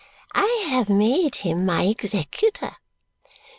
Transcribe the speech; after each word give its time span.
I 0.33 0.65
have 0.67 0.89
made 0.89 1.35
him 1.35 1.63
my 1.63 1.83
executor. 1.83 2.77